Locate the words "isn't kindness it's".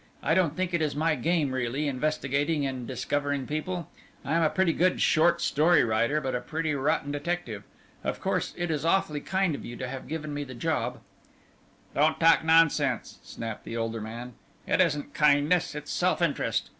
14.81-15.91